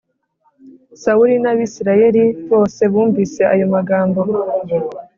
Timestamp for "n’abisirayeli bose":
1.39-2.81